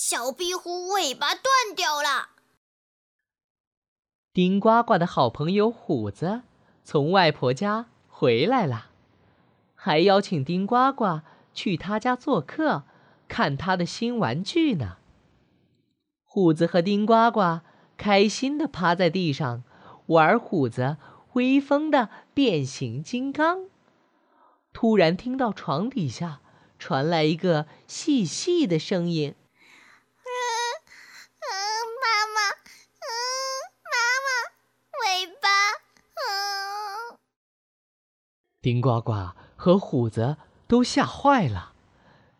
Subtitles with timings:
[0.00, 2.28] 小壁虎尾巴断掉了。
[4.32, 6.42] 丁呱呱的好朋友虎子
[6.84, 8.90] 从外婆家回来了，
[9.74, 11.22] 还邀请丁呱呱
[11.52, 12.84] 去他家做客，
[13.26, 14.98] 看他的新玩具呢。
[16.22, 17.62] 虎子和丁呱呱
[17.96, 19.64] 开心地趴在地上
[20.06, 20.96] 玩虎子
[21.32, 23.64] 威风的变形金刚。
[24.72, 26.40] 突然听到床底下
[26.78, 29.34] 传来一个细细的声音。
[38.60, 40.36] 丁呱呱和虎子
[40.66, 41.72] 都吓坏了，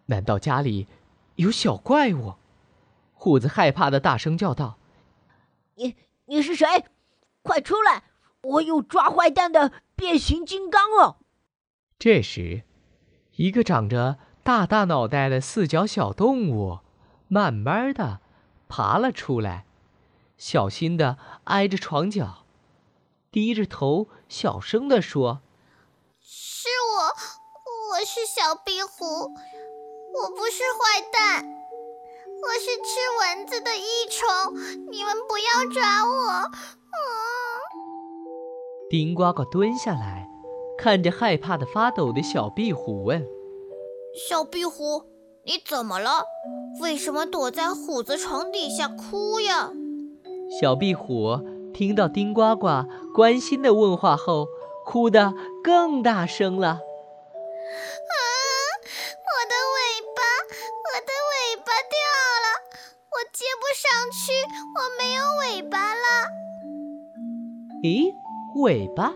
[0.06, 0.88] 难道家里
[1.36, 2.34] 有小怪物？
[3.14, 4.78] 虎子害怕的大声叫道
[5.76, 5.96] ：“你
[6.26, 6.66] 你是谁？
[7.42, 8.04] 快出来！
[8.42, 11.18] 我有抓坏蛋的变形金刚哦！”
[11.98, 12.62] 这时，
[13.36, 16.80] 一个长着大大脑袋的四脚小动物
[17.26, 18.20] 慢慢的
[18.68, 19.66] 爬了出来，
[20.36, 22.44] 小心的挨着床角，
[23.30, 25.42] 低着头小声的说。
[26.28, 27.00] 我
[27.90, 29.32] 我是小壁虎，
[30.12, 31.42] 我不是坏蛋，
[32.42, 34.28] 我是吃蚊子的益虫，
[34.90, 36.50] 你们不要抓我！
[36.92, 37.00] 嗯。
[38.90, 40.28] 丁呱呱蹲下来，
[40.76, 43.26] 看着害怕的发抖的小壁虎，问
[44.28, 45.04] ：“小壁虎，
[45.44, 46.24] 你怎么了？
[46.82, 49.72] 为什么躲在虎子床底下哭呀？”
[50.60, 51.40] 小壁虎
[51.72, 52.84] 听到丁呱呱
[53.14, 54.46] 关心的问话后，
[54.88, 56.68] 哭得更大声了。
[56.68, 56.80] 啊！
[58.80, 59.76] 我的尾
[60.16, 60.22] 巴，
[60.88, 62.00] 我的尾巴掉
[62.40, 62.48] 了，
[63.12, 64.32] 我接不上去，
[64.74, 66.32] 我没有尾巴了。
[67.82, 68.14] 咦，
[68.56, 69.12] 尾巴？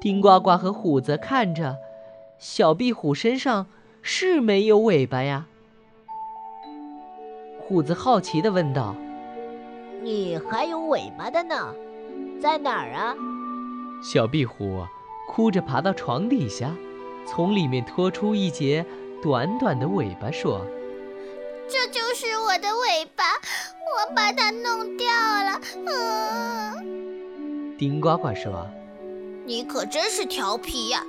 [0.00, 1.76] 丁呱呱和虎子看着，
[2.38, 3.66] 小壁虎身上
[4.02, 5.48] 是没有尾巴呀。
[7.66, 8.94] 虎子好奇地问道
[10.00, 11.74] ：“你还有尾巴的呢，
[12.40, 13.16] 在哪儿啊？”
[14.04, 14.86] 小壁虎
[15.26, 16.70] 哭着爬到床底下。
[17.26, 18.84] 从里面拖出一截
[19.22, 20.60] 短短的尾巴，说
[21.66, 23.24] ：“这就是我的尾巴，
[23.80, 27.74] 我把它弄掉了。”嗯。
[27.78, 28.68] 丁呱呱说
[29.46, 31.02] ：“你可真是调皮呀，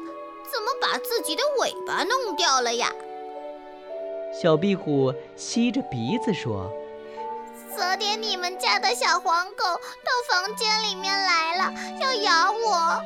[0.49, 2.89] 怎么把自己的尾巴弄掉了呀？”
[4.41, 6.71] 小壁虎吸着鼻子说。
[7.75, 13.03] 昨天你们家的小黄狗到房间里面来了，要咬我。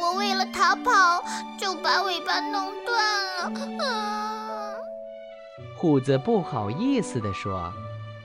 [0.00, 1.22] 我为了逃跑，
[1.60, 3.84] 就把尾巴弄断了。
[3.84, 4.72] 啊
[5.76, 7.70] 虎子不好意思地说：“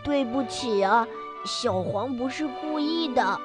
[0.01, 1.05] 对不起啊，
[1.45, 3.37] 小黄不是故意的。”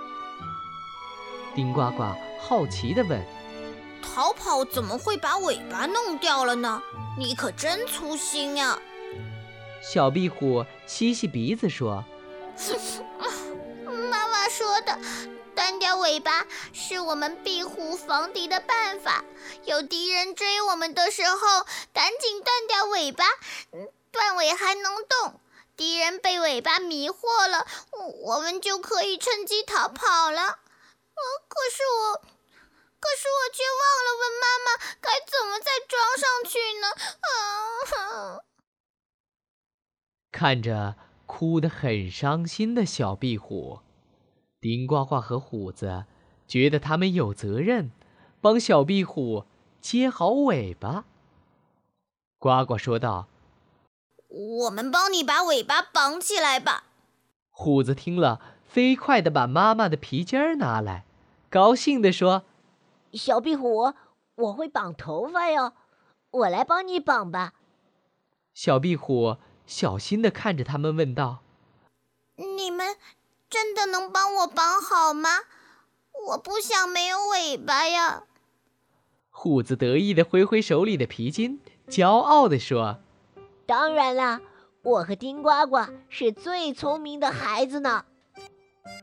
[1.52, 2.04] 丁呱呱
[2.40, 3.20] 好奇地问
[4.00, 6.80] ：“逃跑怎么会把尾巴弄掉了呢？
[7.18, 8.78] 你可真粗心呀！”
[9.82, 12.04] 小壁虎吸吸鼻子说。
[14.10, 14.98] 妈妈说的，
[15.54, 19.24] 断掉尾巴是我们壁虎防敌的办法。
[19.64, 23.24] 有敌人追我们的时候，赶紧断掉尾巴，
[24.10, 25.40] 断尾还能动。
[25.76, 27.66] 敌人被尾巴迷惑了，
[28.22, 30.58] 我们就可以趁机逃跑了。
[31.48, 34.66] 可是我，可是我却忘了问妈妈
[35.00, 36.88] 该怎么再装上去呢？
[37.20, 38.40] 啊！
[40.32, 40.96] 看着。
[41.26, 43.80] 哭得很伤心的小壁虎，
[44.60, 46.04] 丁呱呱和虎子
[46.46, 47.90] 觉得他们有责任
[48.40, 49.44] 帮小壁虎
[49.80, 51.04] 接好尾巴。
[52.38, 53.26] 呱呱说道
[54.28, 56.84] ：“我们帮你把尾巴绑起来吧。”
[57.50, 61.04] 虎子听了，飞快地把妈妈的皮筋儿拿来，
[61.50, 62.44] 高兴地说
[63.12, 63.92] ：“小壁虎，
[64.36, 65.72] 我会绑头发哟，
[66.30, 67.54] 我来帮你绑吧。”
[68.54, 69.38] 小壁虎。
[69.66, 71.40] 小心地看着他们，问道
[72.56, 72.96] ：“你们
[73.50, 75.28] 真的能帮我绑好吗？
[76.28, 78.24] 我不想没有尾巴呀。”
[79.30, 83.00] 虎子得意地挥挥手里的皮筋，骄傲地说
[83.66, 84.40] ：“当然啦，
[84.82, 88.06] 我和丁呱呱是最聪明的孩子呢。”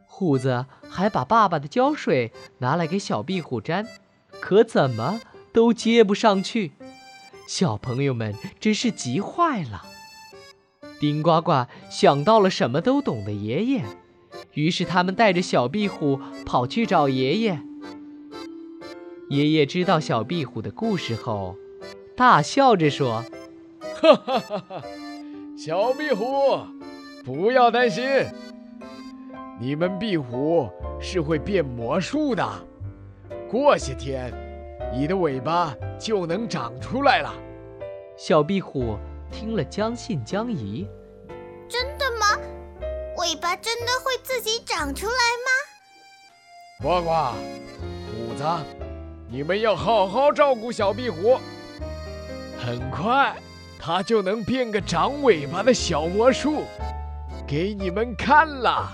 [0.07, 3.86] 虎子还把爸爸的胶水拿来给小壁虎粘，
[4.39, 5.21] 可怎么
[5.51, 6.71] 都接不上去。
[7.48, 9.86] 小朋友们真是急坏了。
[11.04, 13.84] 丁呱呱想到了什么都懂的爷爷，
[14.54, 17.60] 于是他们带着小壁虎跑去找爷爷。
[19.30, 21.58] 爷爷知道小壁虎的故事后，
[22.16, 23.22] 大笑着说
[24.00, 24.82] ：“哈哈哈哈
[25.58, 26.26] 小壁虎，
[27.26, 28.06] 不要担心，
[29.60, 30.70] 你们壁虎
[31.02, 32.48] 是会变魔术的，
[33.52, 34.34] 过些天，
[34.96, 37.34] 你的尾巴就能长出来了。”
[38.16, 38.98] 小壁虎。
[39.33, 40.88] 听了将信将疑，
[41.68, 42.39] 真的吗
[43.18, 45.50] 尾巴真的会自己长出来吗？
[46.81, 47.33] 呱呱，
[48.12, 48.44] 虎子，
[49.30, 51.39] 你们要好好照顾小壁虎，
[52.59, 53.35] 很快
[53.80, 56.63] 它就能变个长尾巴的小魔术，
[57.47, 58.94] 给你们看啦！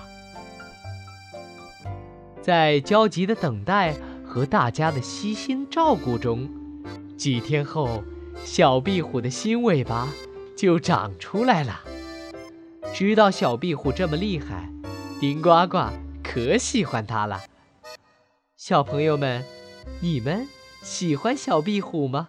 [2.41, 3.93] 在焦急的等待
[4.25, 6.49] 和大家的悉心照顾中，
[7.17, 8.03] 几天后，
[8.43, 10.07] 小壁虎的新尾巴
[10.59, 11.79] 就长出来了。
[12.93, 14.69] 知道小壁虎这么厉害，
[15.17, 15.87] 丁呱呱
[16.21, 17.43] 可喜欢它了。
[18.57, 19.45] 小朋友们，
[20.01, 20.45] 你们
[20.81, 22.27] 喜欢小壁虎吗？